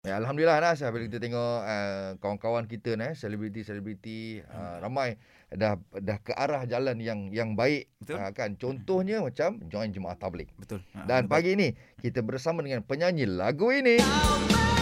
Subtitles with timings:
[0.00, 5.20] Ya, Alhamdulillah Nas bila kita tengok uh, kawan-kawan kita nah selebriti-selebriti uh, ramai.
[5.52, 7.92] Dah dah ke arah jalan yang yang baik.
[8.00, 8.16] Betul.
[8.16, 8.56] uh, kan?
[8.56, 10.80] Contohnya macam join jemaah tabligh Betul.
[10.96, 11.36] Ha, dan betul.
[11.36, 11.68] pagi ini
[12.00, 14.00] kita bersama dengan penyanyi lagu ini.
[14.00, 14.79] Itu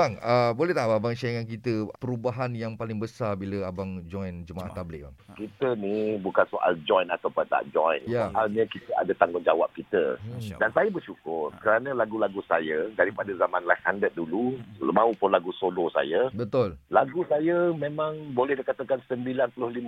[0.00, 4.48] bang uh, boleh tak abang share dengan kita perubahan yang paling besar bila abang join
[4.48, 8.00] jemaah tabligh bang kita ni bukan soal join atau tak join.
[8.04, 8.28] Ya.
[8.30, 10.20] Soalnya kita ada tanggungjawab kita.
[10.36, 10.76] Masya Dan Allah.
[10.76, 14.60] saya bersyukur kerana lagu-lagu saya daripada zaman Live Handed dulu
[14.90, 19.86] maupun lagu solo saya, betul lagu saya memang boleh dikatakan 95%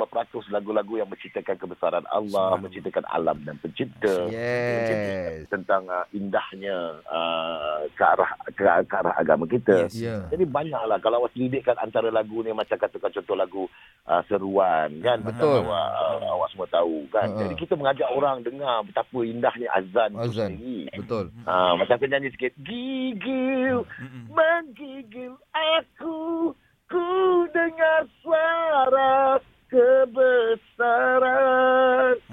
[0.48, 2.62] lagu-lagu yang menceritakan kebesaran Allah, Subhanallah.
[2.62, 4.14] menceritakan alam dan pencipta.
[4.32, 9.90] yes tentang uh, indahnya uh, ke arah ke, ke arah agama kita.
[9.90, 9.94] Yes.
[10.02, 13.62] Ya Jadi banyaklah kalau awak selidikkan antara lagu ni macam katakan contoh lagu
[14.10, 15.62] uh, seruan kan Betul.
[15.62, 17.30] Awak, uh, awak semua tahu kan.
[17.30, 17.40] Ha-ha.
[17.46, 20.58] Jadi kita mengajak orang dengar betapa indahnya azan, Azan.
[20.58, 20.90] sendiri.
[20.98, 22.52] betul Ha, macam saya nyanyi sikit.
[22.62, 24.24] Gigil, Mm-mm.
[24.30, 26.52] menggigil aku,
[26.90, 27.08] ku
[27.54, 29.38] dengar suara
[29.72, 31.16] kebesaran.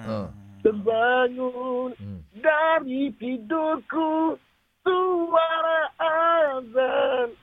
[0.03, 0.27] Ha.
[0.59, 2.19] Terbangun hmm.
[2.43, 4.35] dari tidurku
[4.83, 7.38] suara azan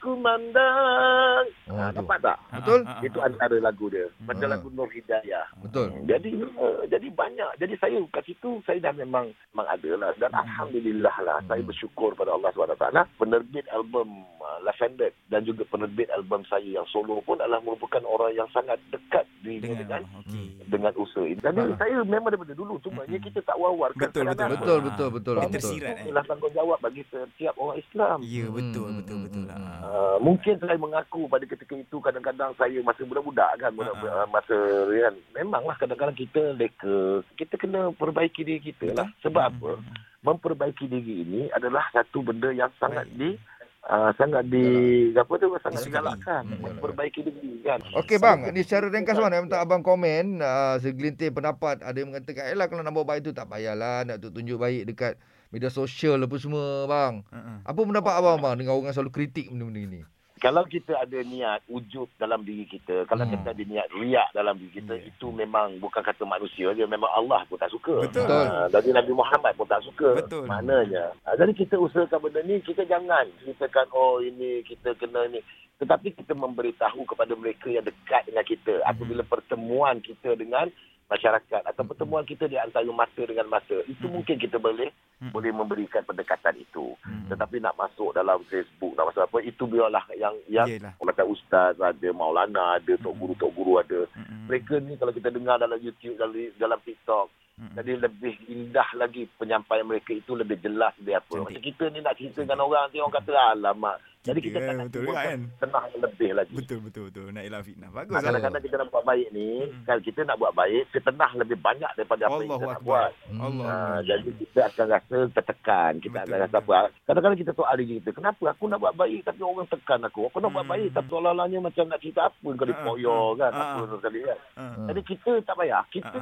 [0.00, 1.44] berkumandang.
[1.44, 2.36] Oh, ha, nampak tak?
[2.52, 2.80] Betul?
[2.82, 3.00] Ha, ha.
[3.00, 4.06] Itu antara lagu dia.
[4.20, 4.52] Macam Ha.
[4.52, 5.44] lagu Nur Hidayah.
[5.58, 7.50] betul Jadi uh, jadi banyak.
[7.56, 11.68] Jadi saya kat situ saya dah memang memang ada lah dan alhamdulillah lah saya Hmm.
[11.68, 12.86] bersyukur pada Allah SWT
[13.16, 14.08] penerbit album
[14.38, 18.80] uh, Lavender dan juga penerbit album saya yang solo pun adalah merupakan orang yang sangat
[18.88, 20.46] dekat di Dengan dengan okey.
[20.66, 21.38] dengan usaha ini.
[21.38, 21.76] Jadi Ha.
[21.76, 23.20] saya memang daripada dulu cuma Mm-mm.
[23.20, 26.02] kita tak wawarkan Betul, betul, betul betul betul Kita betul tersirat eh.
[26.02, 28.16] Inilah tanggungjawab bagi setiap orang Islam.
[28.22, 29.56] Ya betul Hmm, betul hmm, betul hmm, lah.
[29.56, 29.80] hmm.
[29.82, 34.14] Uh, mungkin saya mengaku pada ketika itu kadang-kadang saya masa budak-budak kan budak, Ha, ha.
[34.22, 34.56] uh, masa
[34.88, 39.94] kan memanglah kadang-kadang kita leka kita kena perbaiki diri kita lah sebab Hmm, apa hmm,
[40.20, 43.38] memperbaiki diri ini adalah satu benda yang sangat di
[43.86, 44.64] uh, sangat di
[45.12, 46.60] apa tu sangat digalakkan Hmm.
[46.60, 51.80] memperbaiki diri kan Okey bang, ni secara ringkas nak minta abang komen uh, segelintir pendapat.
[51.80, 54.86] Ada yang mengatakan, "Elah kalau nak buat baik tu tak payahlah nak tu- tunjuk baik
[54.86, 55.14] dekat
[55.50, 57.58] media sosial apa semua bang." hmm, hmm.
[57.64, 60.00] Apa pendapat abang bang dengan orang selalu kritik benda-benda ini?
[60.40, 63.32] Kalau kita ada niat wujud dalam diri kita kalau Hmm.
[63.34, 65.06] kita ada niat riak dalam diri kita Ya.
[65.06, 68.24] itu memang bukan kata manusia dia memang Allah pun tak suka Betul.
[68.24, 70.44] Ah, dari Nabi Muhammad pun tak suka Betul.
[70.44, 75.44] maknanya Ah, jadi kita usahakan benda ni kita jangan ceritakan oh ini kita kena ni
[75.76, 80.68] tetapi kita memberitahu kepada mereka yang dekat dengan kita apabila pertemuan kita dengan
[81.10, 84.14] masyarakat atau pertemuan kita di antara mata dengan mata itu Hmm.
[84.14, 84.88] mungkin kita boleh
[85.18, 85.34] Hmm.
[85.34, 87.26] boleh memberikan pendekatan itu Hmm.
[87.26, 90.94] tetapi nak masuk dalam Facebook nak masuk apa itu biarlah yang yang Yelah.
[90.96, 95.28] macam ustaz ada maulana ada tok guru tok guru ada Hmm, mereka ni kalau kita
[95.28, 97.26] dengar dalam YouTube dalam dalam TikTok
[97.58, 97.76] Hmm.
[97.76, 102.16] jadi lebih indah lagi penyampaian mereka itu lebih jelas dia apa macam kita ni nak
[102.16, 105.40] cerita dengan orang nanti orang kata alamak jadi kita nak betul juga kan?
[105.56, 107.26] tenang lebih lagi Betul betul betul.
[107.30, 107.88] Nak elak fitnah.
[107.88, 109.82] Bagus Nah, kadang-kadang kita nak buat baik ni Mm-mm.
[109.82, 113.10] kalau kita nak buat baik setengah lebih banyak daripada apa yang Allahu kita nak buat
[113.22, 113.40] Hmm.
[113.40, 113.66] Allah.
[113.66, 115.92] Ha, jadi kita akan rasa tertekan.
[115.96, 116.74] Kita Betul, akan rasa betul.
[116.76, 116.78] apa.
[117.02, 118.10] Kadang-kadang kita soal diri kita.
[118.12, 120.20] Kenapa aku nak buat baik tapi orang tekan aku.
[120.26, 120.72] Aku nak buat Hmm.
[120.74, 122.48] baik tapi seolah-olahnya macam nak cerita apa.
[122.50, 123.50] Kau Ah, dipoyo ah, kan.
[123.50, 123.88] ah, Apa ah.
[123.96, 124.38] sekali kan.
[124.54, 124.86] Hmm.
[124.86, 125.82] Jadi kita tak payah.
[125.88, 126.18] Kita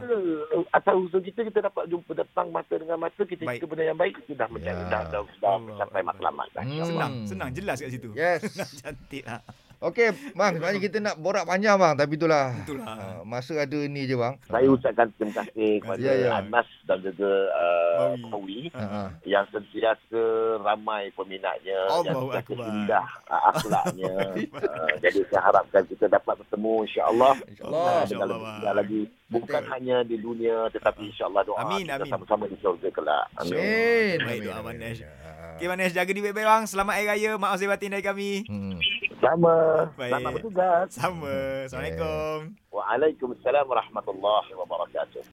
[0.53, 3.21] uh, atas usaha kita, kita dapat jumpa datang mata dengan mata.
[3.21, 3.59] Kita Baik.
[3.59, 4.15] cerita benda yang baik.
[4.21, 4.85] Kita dah macam Ya.
[4.85, 6.09] dah, dah, dah Allah mencapai Akbar.
[6.09, 6.47] matlamat.
[6.53, 6.63] dah.
[6.63, 6.85] Hmm.
[6.85, 8.10] Senang, senang jelas kat situ.
[8.12, 8.43] Yes.
[8.84, 9.41] Cantik lah.
[9.78, 12.50] Okey bang, sebenarnya kita nak borak panjang bang, tapi itulah.
[12.53, 12.99] Betul lah.
[12.99, 14.34] Uh, masa ada ni je bang.
[14.43, 16.31] Saya ucapkan terima kasih kepada Ya, ya.
[16.37, 18.75] Anas dan juga uh, Mawi.
[18.75, 19.03] Ha, ha.
[19.22, 20.22] yang sentiasa
[20.61, 22.67] ramai peminatnya yang Allahu sentiasa Akbar.
[22.69, 24.12] indah uh, akhlaknya
[24.61, 27.78] uh, jadi saya harapkan kita dapat bertemu insyaallah InsyaAllah.
[27.81, 28.56] uh, Insya dengan lebih Bang.
[28.56, 29.72] indah lagi bukan Betul.
[29.72, 32.11] hanya di dunia tetapi insyaallah doa Amin, kita amin.
[32.11, 34.17] sama-sama di syurga kelak amin Amin.
[34.21, 35.00] Baik, doa Manesh.
[35.55, 36.62] Okey Manesh, jaga diri baik-baik bang.
[36.65, 37.31] Selamat Hari Raya.
[37.34, 38.47] Maaf saya batin dari kami.
[38.47, 38.78] Hmm.
[39.19, 39.55] Sama
[39.99, 40.11] Baik.
[40.15, 41.34] selamat bertugas Sama.
[41.67, 42.39] Assalamualaikum.
[42.71, 45.23] Waalaikumsalam warahmatullahi wabarakatuh